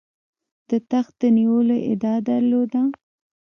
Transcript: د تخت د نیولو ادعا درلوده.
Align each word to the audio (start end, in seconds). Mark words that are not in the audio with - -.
د 0.69 0.71
تخت 0.91 1.13
د 1.21 1.23
نیولو 1.37 1.77
ادعا 1.91 2.15
درلوده. 2.29 2.81